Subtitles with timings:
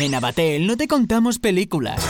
[0.00, 2.00] En Abatel no te contamos películas.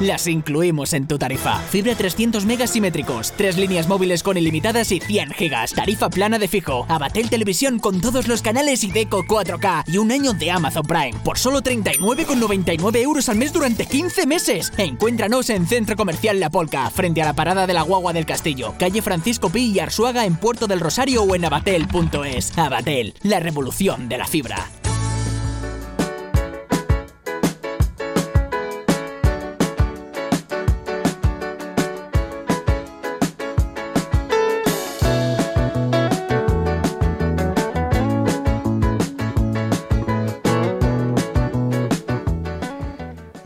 [0.00, 1.58] Las incluimos en tu tarifa.
[1.58, 5.74] Fibra 300 megas simétricos, tres líneas móviles con ilimitadas y 100 gigas.
[5.74, 6.86] Tarifa plana de fijo.
[6.88, 9.84] Abatel Televisión con todos los canales y Deco 4K.
[9.88, 11.18] Y un año de Amazon Prime.
[11.24, 14.72] Por solo 39,99 euros al mes durante 15 meses.
[14.78, 18.74] Encuéntranos en Centro Comercial La Polca, frente a la parada de la Guagua del Castillo.
[18.78, 22.56] Calle Francisco Pi y Arsuaga en Puerto del Rosario o en abatel.es.
[22.56, 24.68] Abatel, la revolución de la fibra.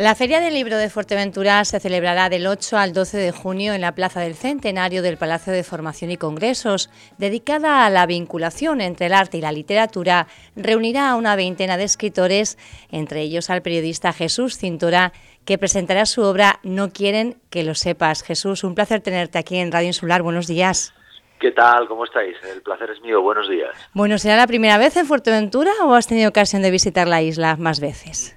[0.04, 3.80] La Feria del Libro de Fuerteventura se celebrará del 8 al 12 de junio en
[3.80, 6.90] la Plaza del Centenario del Palacio de Formación y Congresos.
[7.16, 10.26] Dedicada a la vinculación entre el arte y la literatura,
[10.56, 12.58] reunirá a una veintena de escritores,
[12.92, 15.14] entre ellos al periodista Jesús Cintura,
[15.46, 18.22] que presentará su obra No quieren que lo sepas.
[18.24, 20.20] Jesús, un placer tenerte aquí en Radio Insular.
[20.20, 20.92] Buenos días.
[21.40, 21.88] ¿Qué tal?
[21.88, 22.36] ¿Cómo estáis?
[22.54, 23.22] El placer es mío.
[23.22, 23.74] Buenos días.
[23.94, 27.56] Bueno, ¿será la primera vez en Fuerteventura o has tenido ocasión de visitar la isla
[27.56, 28.36] más veces?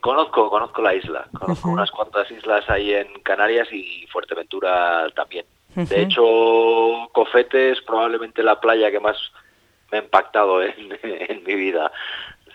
[0.00, 1.26] Conozco, conozco la isla.
[1.38, 5.46] Conozco unas cuantas islas ahí en Canarias y Fuerteventura también.
[5.74, 6.24] De hecho,
[7.12, 9.16] Cofete es probablemente la playa que más
[9.92, 11.90] me ha impactado en, en mi vida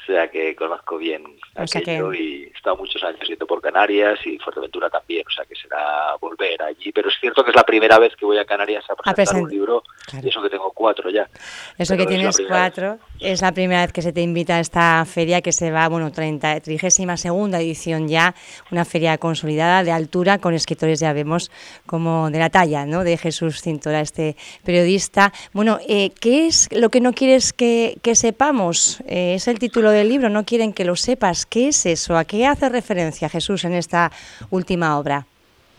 [0.06, 1.24] sea que conozco bien
[1.56, 5.56] aquello y he estado muchos años yendo por Canarias y Fuerteventura también, o sea que
[5.56, 8.84] será volver allí, pero es cierto que es la primera vez que voy a Canarias
[8.90, 9.84] a presentar un libro,
[10.22, 11.30] y eso que tengo cuatro ya.
[11.78, 15.42] Eso que tienes cuatro, es la primera vez que se te invita a esta feria
[15.42, 18.36] que se va, bueno, 30, 32 segunda edición ya,
[18.72, 21.52] una feria consolidada de altura con escritores, ya vemos,
[21.86, 25.32] como de la talla, ¿no?, de Jesús Cintora, este periodista.
[25.54, 29.02] Bueno, eh, ¿qué es lo que no quieres que, que sepamos?
[29.08, 31.46] Eh, es el título del libro, no quieren que lo sepas.
[31.46, 32.18] ¿Qué es eso?
[32.18, 34.12] ¿A qué hace referencia Jesús en esta
[34.50, 35.26] última obra?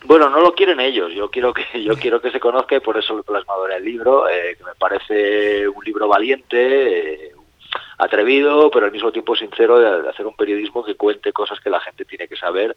[0.05, 1.13] Bueno, no lo quieren ellos.
[1.15, 3.77] Yo quiero que yo quiero que se conozca y por eso lo he plasmado en
[3.77, 7.33] el libro, eh, que me parece un libro valiente, eh,
[7.99, 11.81] atrevido, pero al mismo tiempo sincero de, hacer un periodismo que cuente cosas que la
[11.81, 12.77] gente tiene que saber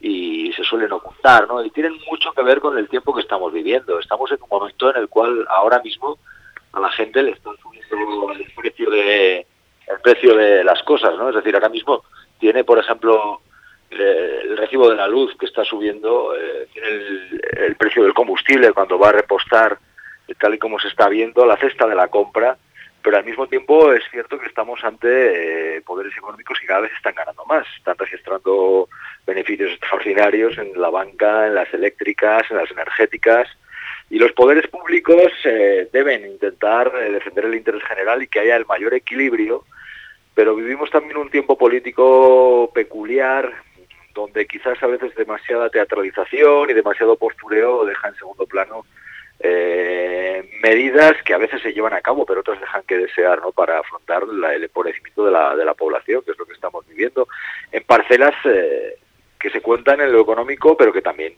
[0.00, 1.64] y se suelen ocultar, ¿no?
[1.64, 3.98] Y tienen mucho que ver con el tiempo que estamos viviendo.
[3.98, 6.18] Estamos en un momento en el cual ahora mismo
[6.72, 9.46] a la gente le están subiendo el precio de
[9.86, 11.28] el precio de las cosas, ¿no?
[11.28, 12.04] Es decir, ahora mismo
[12.38, 13.40] tiene, por ejemplo,
[13.90, 16.88] eh, el recibo de la luz que está subiendo, eh, tiene
[17.66, 19.78] el, precio del combustible cuando va a repostar,
[20.38, 22.56] tal y como se está viendo, la cesta de la compra,
[23.02, 26.92] pero al mismo tiempo es cierto que estamos ante eh, poderes económicos que cada vez
[26.92, 28.88] están ganando más, están registrando
[29.26, 33.48] beneficios extraordinarios en la banca, en las eléctricas, en las energéticas,
[34.10, 35.32] y los poderes públicos
[35.92, 39.64] deben intentar defender el interés general y que haya el mayor equilibrio
[40.34, 43.52] pero vivimos también un tiempo político peculiar
[44.14, 48.84] donde quizás a veces demasiada teatralización y demasiado postureo deja en segundo plano
[49.40, 53.52] eh, medidas que a veces se llevan a cabo, pero otras dejan que desear ¿no?
[53.52, 57.26] para afrontar el empobrecimiento de la, de la población, que es lo que estamos viviendo,
[57.72, 58.96] en parcelas eh,
[59.38, 61.34] que se cuentan en lo económico, pero que también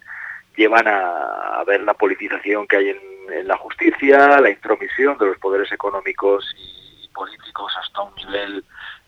[0.56, 5.70] llevan a, ver la politización que hay en, la justicia, la intromisión de los poderes
[5.72, 8.64] económicos y políticos hasta un nivel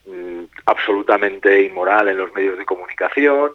[0.08, 3.52] Mm, absolutamente inmoral en los medios de comunicación.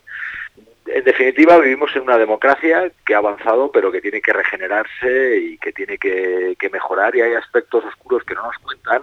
[0.86, 5.58] En definitiva, vivimos en una democracia que ha avanzado, pero que tiene que regenerarse y
[5.58, 7.16] que tiene que, mejorar.
[7.16, 9.02] Y hay aspectos oscuros que no nos cuentan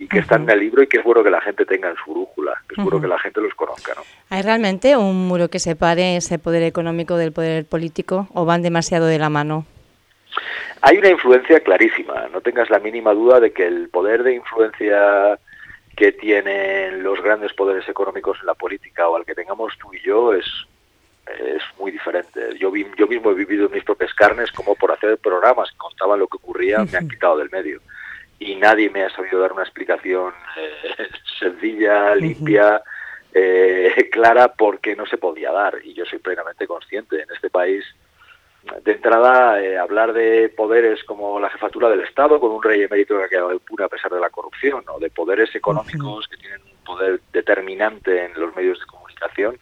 [0.00, 1.96] y que están en el libro y que es bueno que la gente tenga en
[1.96, 3.94] su brújula, que es bueno que la gente los conozca.
[3.96, 4.02] ¿no?
[4.30, 9.06] ¿Hay realmente un muro que separe ese poder económico del poder político o van demasiado
[9.06, 9.66] de la mano?
[10.82, 15.36] Hay una influencia clarísima, no tengas la mínima duda de que el poder de influencia
[15.96, 20.00] que tienen los grandes poderes económicos en la política o al que tengamos tú y
[20.06, 20.46] yo es
[21.28, 22.40] es muy diferente.
[22.58, 26.18] Yo, yo mismo he vivido en mis propias carnes como por hacer programas que contaban
[26.20, 27.82] lo que ocurría me han quitado del medio
[28.38, 32.82] y nadie me ha sabido dar una explicación eh, sencilla, limpia,
[33.32, 37.84] eh, clara porque no se podía dar y yo soy plenamente consciente en este país
[38.84, 43.16] de entrada, eh, hablar de poderes como la jefatura del Estado, con un rey emérito
[43.18, 46.60] que ha quedado impune a pesar de la corrupción, o de poderes económicos que tienen
[46.62, 49.58] un poder determinante en los medios de comunicación,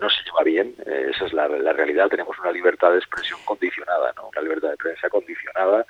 [0.00, 0.74] no se lleva bien.
[0.86, 2.08] Eh, esa es la, realidad.
[2.08, 4.28] Tenemos una libertad de expresión condicionada, ¿no?
[4.28, 5.86] una libertad de prensa condicionada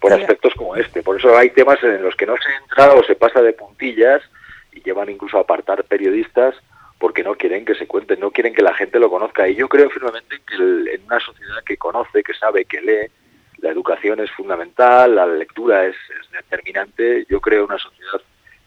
[0.00, 1.02] por aspectos como este.
[1.02, 4.22] Por eso hay temas en los que no se entra o se pasa de puntillas
[4.72, 6.54] y llevan incluso a apartar periodistas
[6.98, 9.48] porque no quieren que se cuente, no quieren que la gente lo conozca.
[9.48, 13.10] Y yo creo firmemente que en una sociedad que conoce, que sabe, que lee,
[13.58, 15.96] la educación es fundamental, la lectura es,
[16.32, 17.26] determinante.
[17.28, 18.20] Yo creo una sociedad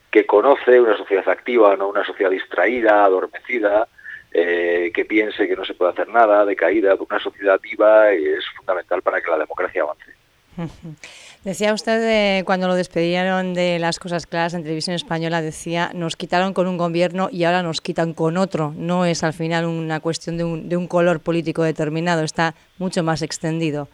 [0.10, 3.88] que conoce, una sociedad activa, no una sociedad distraída, adormecida,
[4.32, 8.46] eh, que piense que no se puede hacer nada, de caída, una sociedad viva es
[8.56, 10.13] fundamental para que la democracia avance.
[11.44, 16.54] Decía usted cuando lo despedieron de las cosas claras en televisión española, decía, nos quitaron
[16.54, 18.74] con un gobierno y ahora nos quitan con otro.
[18.76, 23.04] No es al final una cuestión de un, de un color político determinado, está mucho
[23.04, 23.88] más extendido.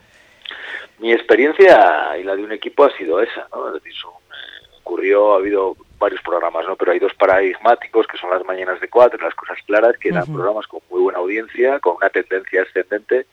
[1.00, 3.70] Mi experiencia y la de un equipo ha sido esa, ¿no?
[3.70, 6.76] Es decir, eh, ocurrió, ha habido varios programas, ¿no?
[6.76, 10.26] Pero hay dos paradigmáticos que son las mañanas de cuatro, las cosas claras, que eran
[10.26, 13.26] programas con muy buena audiencia, con una tendencia ascendente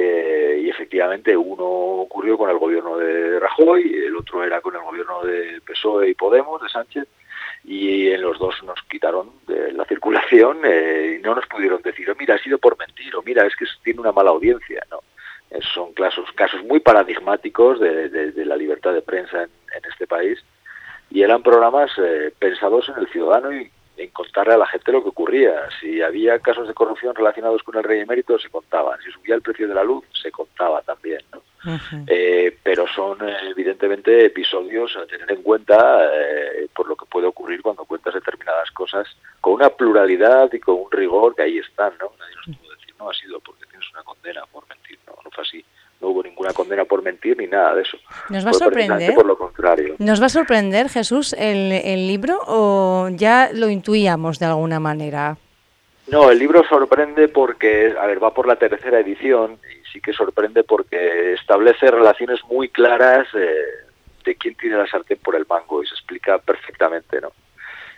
[0.00, 4.82] eh, y efectivamente uno ocurrió con el gobierno de Rajoy, el otro era con el
[4.82, 7.08] gobierno de PSOE y Podemos, de Sánchez,
[7.64, 12.08] y en los dos nos quitaron de la circulación eh, y no nos pudieron decir,
[12.08, 15.00] oh, mira, ha sido por mentir, o mira, es que tiene una mala audiencia, ¿no?
[15.50, 20.38] Eh, son casos, casos muy paradigmáticos de, la libertad de prensa en, este país
[21.10, 21.90] y eran programas
[22.38, 23.68] pensados en el ciudadano y
[23.98, 25.68] en contarle a la gente lo que ocurría.
[25.80, 29.00] Si había casos de corrupción relacionados con el rey emérito, se contaban.
[29.02, 31.22] Si subía el precio de la luz, se contaba también.
[32.06, 33.18] Eh, pero son
[33.50, 38.70] evidentemente episodios a tener en cuenta eh, por lo que puede ocurrir cuando cuentas determinadas
[38.70, 39.08] cosas
[39.40, 41.92] con una pluralidad y con un rigor que ahí están.
[42.00, 42.12] ¿no?
[42.18, 44.98] Nadie nos puede decir, no ha sido porque tienes una condena por mentir.
[45.06, 45.64] No, no fue así
[46.00, 47.98] no hubo ninguna condena por mentir ni nada de eso.
[48.28, 49.14] Nos va a sorprender.
[49.14, 49.96] Por lo contrario.
[49.98, 55.36] ¿Nos va a sorprender, Jesús, el, el libro o ya lo intuíamos de alguna manera?
[56.06, 60.12] No, el libro sorprende porque, a ver, va por la tercera edición y sí que
[60.12, 63.52] sorprende porque establece relaciones muy claras eh,
[64.24, 67.32] de quién tiene la sartén por el mango y se explica perfectamente, ¿no?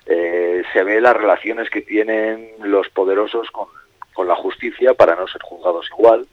[0.06, 3.68] Eh, se ve las relaciones que tienen los poderosos con,
[4.12, 6.26] con la justicia para no ser juzgados igual,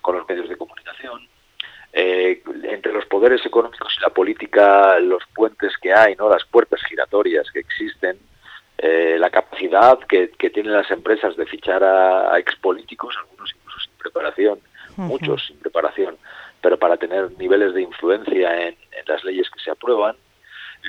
[0.00, 1.20] con los medios de comunicación,
[1.92, 6.80] eh, entre los poderes económicos y la política, los puentes que hay, no, las puertas
[6.84, 8.18] giratorias que existen,
[8.78, 14.60] eh, la capacidad que, tienen las empresas de fichar a, expolíticos, algunos incluso sin preparación,
[14.96, 16.16] muchos sin preparación,
[16.60, 18.76] pero para tener niveles de influencia en
[19.06, 20.16] las leyes que se aprueban,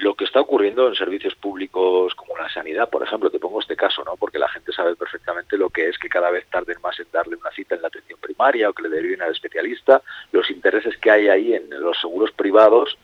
[0.01, 3.75] lo que está ocurriendo en servicios públicos como la sanidad, por ejemplo, te pongo este
[3.75, 4.15] caso, ¿no?
[4.17, 7.35] Porque la gente sabe perfectamente lo que es que cada vez tarden más en darle
[7.35, 10.01] una cita en la atención primaria o que le deriven al especialista,
[10.31, 12.97] los intereses que hay ahí en los seguros privados,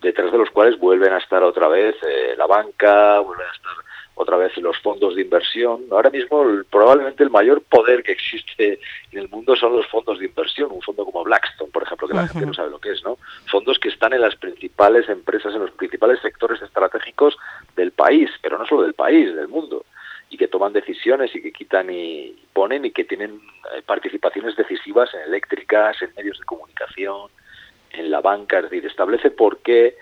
[0.00, 3.72] detrás de los cuales vuelven a estar otra vez eh, la banca, vuelven a estar
[4.16, 5.84] otra vez los fondos de inversión.
[5.90, 8.80] Ahora mismo probablemente el mayor poder que existe
[9.12, 12.14] en el mundo son los fondos de inversión, un fondo como Blackstone, por ejemplo, que
[12.14, 13.18] la gente no sabe lo que es, ¿no?
[13.50, 17.36] Fondos que están en las principales empresas, en los principales sectores estratégicos
[17.76, 19.84] del país, pero no solo del país, del mundo,
[20.30, 23.38] y que toman decisiones y que quitan y ponen y que tienen
[23.74, 27.30] eh, participaciones decisivas en eléctricas, en medios de comunicación,
[27.90, 29.96] en la banca, es decir, establece por qué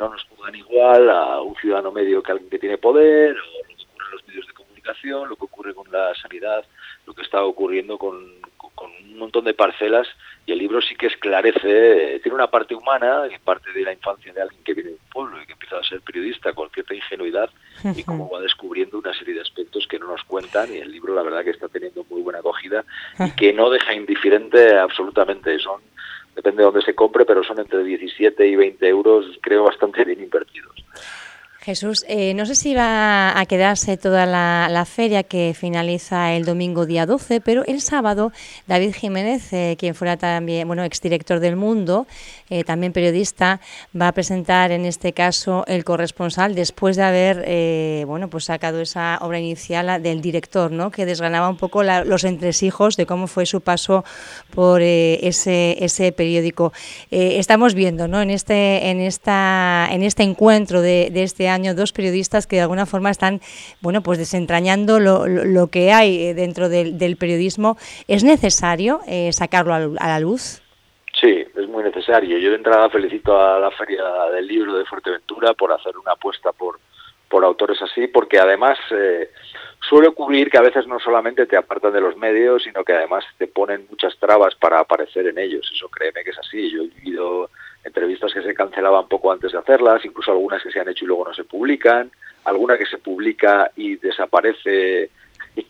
[0.00, 3.76] no nos pongan igual a un ciudadano medio que alguien que tiene poder, o lo
[3.76, 6.64] que ocurre en los medios de comunicación, lo que ocurre con la sanidad,
[7.06, 8.40] lo que está ocurriendo con,
[8.82, 10.08] un montón de parcelas,
[10.46, 14.40] y el libro sí que esclarece, tiene una parte humana, parte de la infancia de
[14.40, 17.50] alguien que viene de un pueblo y que empieza a ser periodista con cierta ingenuidad,
[17.94, 21.14] y cómo va descubriendo una serie de aspectos que no nos cuentan, y el libro
[21.14, 22.86] la verdad que está teniendo muy buena acogida,
[23.18, 25.82] y que no deja indiferente absolutamente, son
[26.40, 30.20] depende de dónde se compre, pero son entre 17 y 20 euros, creo, bastante bien
[30.20, 30.74] invertidos.
[31.62, 36.86] Jesús, eh, no sé si va a quedarse toda la, feria que finaliza el domingo
[36.86, 38.32] día 12, pero el sábado
[38.66, 42.06] David Jiménez, eh, quien fuera también, bueno, exdirector del Mundo,
[42.50, 43.60] eh, también periodista,
[43.98, 49.18] va a presentar en este caso el corresponsal después de haber, bueno, pues sacado esa
[49.22, 50.90] obra inicial del director, ¿no?
[50.90, 54.04] Que desgranaba un poco los entresijos de cómo fue su paso
[54.50, 56.72] por ese, ese periódico.
[57.10, 58.20] estamos viendo, ¿no?
[58.20, 62.62] En este, en esta, en este encuentro de, de este año dos periodistas que de
[62.62, 63.40] alguna forma están
[63.80, 67.76] bueno, pues desentrañando lo, lo, que hay eh, dentro del, periodismo.
[68.08, 70.62] ¿Es necesario eh, sacarlo a, la luz?
[71.80, 72.38] Sí, muy necesario.
[72.38, 76.52] Yo de entrada felicito a la Feria del Libro de Fuerteventura por hacer una apuesta
[76.52, 76.78] por,
[77.28, 79.30] por autores así, porque además eh,
[79.80, 83.24] suele ocurrir que a veces no solamente te apartan de los medios, sino que además
[83.38, 85.70] te ponen muchas trabas para aparecer en ellos.
[85.72, 86.70] Eso créeme que es así.
[86.70, 87.50] Yo he vivido
[87.84, 91.08] entrevistas que se cancelaban poco antes de hacerlas, incluso algunas que se han hecho y
[91.08, 92.10] luego no se publican,
[92.44, 95.10] alguna que se publica y desaparece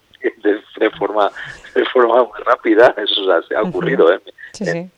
[0.76, 1.30] de, forma
[1.74, 4.12] de forma muy rápida, eso se ha ocurrido.
[4.12, 4.20] ¿eh?
[4.60, 4.90] En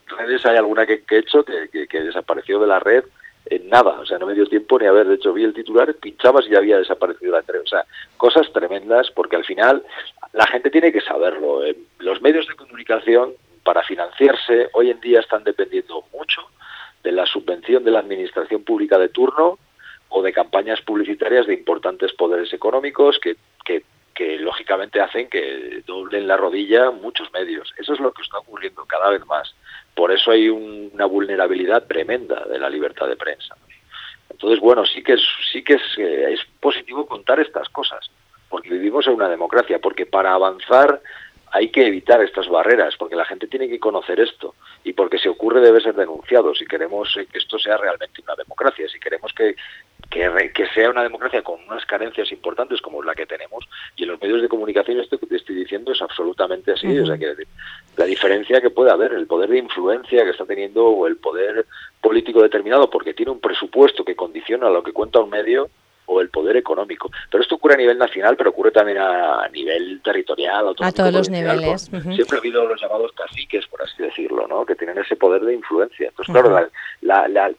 [0.44, 3.04] hay alguna que, he hecho que, desapareció de la red
[3.46, 5.92] en nada, o sea, no me dio tiempo ni haber, de hecho vi el titular,
[5.94, 7.84] pinchabas y ya había desaparecido la red, o sea,
[8.16, 9.82] cosas tremendas porque al final
[10.32, 11.64] la gente tiene que saberlo.
[11.64, 11.76] ¿eh?
[11.98, 13.32] Los medios de comunicación
[13.64, 16.42] para financiarse hoy en día están dependiendo mucho
[17.02, 19.58] de la subvención de la administración pública de turno
[20.08, 26.36] o de campañas publicitarias de importantes poderes económicos que, que lógicamente hacen que doblen la
[26.36, 27.72] rodilla muchos medios.
[27.78, 29.54] Eso es lo que está ocurriendo cada vez más.
[29.94, 33.56] Por eso hay una vulnerabilidad tremenda de la libertad de prensa.
[34.30, 35.22] Entonces, bueno, sí que es,
[35.52, 38.10] sí que es, eh, es positivo contar estas cosas,
[38.48, 41.00] porque vivimos en una democracia, porque para avanzar
[41.54, 45.28] hay que evitar estas barreras, porque la gente tiene que conocer esto y porque si
[45.28, 49.32] ocurre debe ser denunciado si queremos eh, que esto sea realmente una democracia, si queremos
[49.34, 49.54] que,
[50.10, 54.20] que, sea una democracia con unas carencias importantes como la que tenemos y en los
[54.22, 57.34] medios de comunicación esto que te estoy diciendo es absolutamente así, o sea que
[57.96, 61.66] la diferencia que puede haber, el poder de influencia que está teniendo o el poder
[62.00, 65.68] político determinado porque tiene un presupuesto que condiciona lo que cuenta un medio
[66.06, 67.10] o el poder económico.
[67.30, 70.74] Pero esto ocurre a nivel nacional, pero ocurre también a, nivel territorial.
[70.80, 71.82] A todos los niveles.
[71.82, 74.66] Siempre ha habido los llamados caciques, por así decirlo, ¿no?
[74.66, 76.08] que tienen ese poder de influencia.
[76.08, 76.68] Entonces, claro,
[77.00, 77.54] la, la,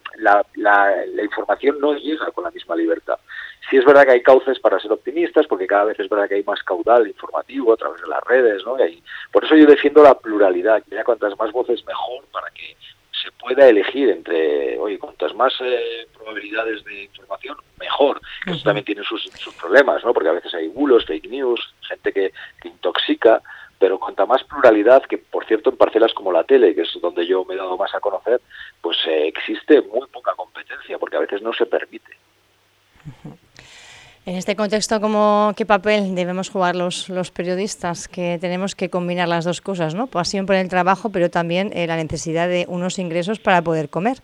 [0.55, 3.17] la, información no llega con la misma libertad.
[3.69, 6.35] Sí es verdad que hay cauces para ser optimistas, porque cada vez es verdad que
[6.35, 8.77] hay más caudal informativo a través de las redes, ¿no?
[8.85, 9.01] Y
[9.31, 12.75] por eso yo defiendo la pluralidad, que haya cuantas más voces mejor para que
[13.23, 18.19] se pueda elegir entre, oye, cuantas más eh, probabilidades de información, mejor.
[18.45, 20.13] Eso también tiene sus, sus, problemas, ¿no?
[20.13, 23.41] Porque a veces hay bulos, fake news, gente que, intoxica,
[23.79, 27.25] pero cuanta más pluralidad, que por cierto en parcelas como la tele, que es donde
[27.25, 28.41] yo me he dado más a conocer,
[28.81, 32.12] pues eh, existe muy poca competencia, porque a veces no se permite.
[34.25, 38.07] En este contexto, ¿cómo, ¿qué papel debemos jugar los, los periodistas?
[38.07, 40.07] Que tenemos que combinar las dos cosas, ¿no?
[40.07, 44.19] Pasión por el trabajo, pero también eh, la necesidad de unos ingresos para poder comer.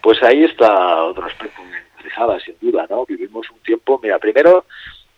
[0.00, 1.60] Pues ahí está otro aspecto
[1.96, 3.04] interesada, sin duda, ¿no?
[3.04, 4.66] Vivimos un tiempo, mira, primero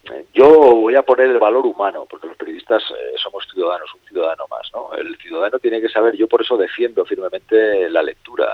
[0.04, 4.08] eh, yo voy a poner el valor humano, porque los periodistas eh, somos ciudadanos, un
[4.08, 4.94] ciudadano más, ¿no?
[4.94, 8.50] El ciudadano tiene que saber, yo por eso defiendo firmemente la lectura,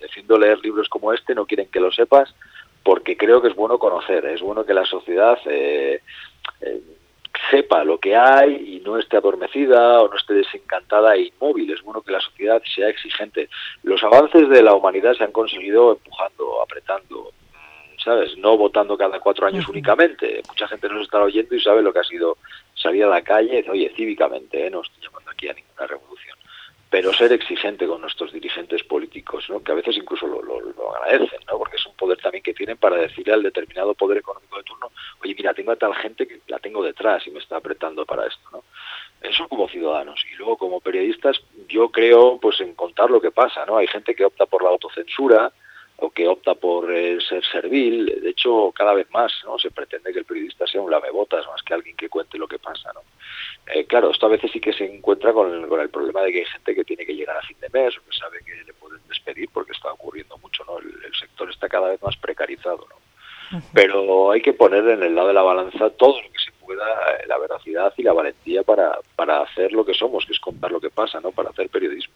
[0.00, 2.34] defiendo leer libros como este, no quieren que lo sepas,
[2.84, 6.00] porque creo que es bueno conocer, es bueno que la sociedad eh,
[6.60, 6.80] eh,
[7.50, 11.72] sepa lo que hay y no esté adormecida o no esté desencantada e inmóvil.
[11.72, 13.48] Es bueno que la sociedad sea exigente.
[13.82, 17.32] Los avances de la humanidad se han conseguido empujando, apretando,
[18.04, 18.36] ¿sabes?
[18.36, 20.42] No votando cada cuatro años únicamente.
[20.46, 22.36] Mucha gente nos está oyendo y sabe lo que ha sido
[22.74, 24.70] salir a la calle, oye, cívicamente, ¿eh?
[24.70, 26.33] no estoy llamando aquí a ninguna revolución
[26.94, 29.60] pero ser exigente con nuestros dirigentes políticos, ¿no?
[29.64, 31.58] que a veces incluso lo, agradecen, ¿no?
[31.58, 34.92] porque es un poder también que tienen para decirle al determinado poder económico de turno,
[35.20, 38.28] oye, mira, tengo a tal gente que la tengo detrás y me está apretando para
[38.28, 38.48] esto.
[38.52, 38.62] ¿no?
[39.20, 40.24] Eso como ciudadanos.
[40.32, 43.66] Y luego como periodistas, yo creo pues en contar lo que pasa.
[43.66, 43.76] ¿no?
[43.76, 45.50] Hay gente que opta por la autocensura,
[45.96, 48.06] o que opta por eh, ser servil.
[48.22, 51.62] De hecho, cada vez más no se pretende que el periodista sea un lamebotas más
[51.62, 52.92] que alguien que cuente lo que pasa.
[52.92, 53.00] ¿no?
[53.72, 56.32] Eh, claro, esto a veces sí que se encuentra con el, con el, problema de
[56.32, 58.64] que hay gente que tiene que llegar a fin de mes o que sabe que
[58.64, 60.64] le pueden despedir porque está ocurriendo mucho.
[60.64, 60.78] ¿no?
[60.78, 62.86] El, sector está cada vez más precarizado.
[62.90, 63.60] ¿no?
[63.72, 66.84] Pero hay que poner en el lado de la balanza todo lo que se pueda,
[67.12, 70.72] eh, la veracidad y la valentía para, para hacer lo que somos, que es contar
[70.72, 71.30] lo que pasa, ¿no?
[71.30, 72.14] para hacer periodismo.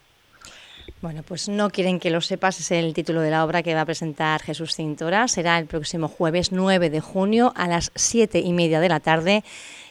[1.00, 3.82] Bueno, pues no quieren que lo sepas, es el título de la obra que va
[3.82, 5.28] a presentar Jesús Cintora.
[5.28, 9.44] Será el próximo jueves 9 de junio a las 7 y media de la tarde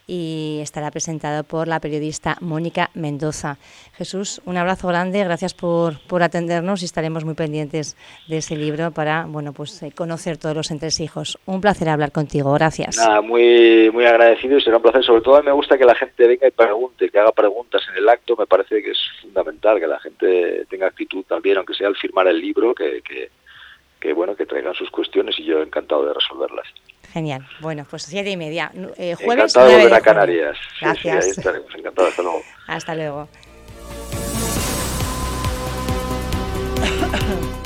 [0.08, 3.58] y estará presentado por la periodista Mónica Mendoza.
[3.94, 7.98] Jesús, un abrazo grande, gracias por, por atendernos y estaremos muy pendientes
[8.28, 11.38] de ese libro para bueno pues eh, conocer todos los entresijos.
[11.46, 12.96] Un placer hablar contigo, gracias.
[12.98, 15.04] Nada, muy, muy agradecido y será un placer.
[15.04, 18.08] Sobre todo me gusta que la gente venga y pregunte, que haga preguntas en el
[18.08, 21.98] acto, me parece que es fundamental que la gente tenga actitud también, aunque sea al
[21.98, 23.30] firmar el libro, que, que,
[24.00, 26.68] que bueno, que traigan sus cuestiones y yo encantado de resolverlas.
[27.14, 27.48] Genial.
[27.62, 28.72] Bueno, pues siete y media.
[28.98, 30.58] Eh, jueves Encantado de volver a Canarias.
[30.82, 31.26] Gracias.
[31.26, 31.74] ahí estaremos.
[31.76, 32.08] Encantado.
[32.08, 32.42] Hasta luego.
[32.68, 33.30] Hasta luego.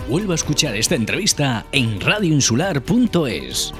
[0.07, 3.73] Vuelvo a escuchar esta entrevista en radioinsular.es.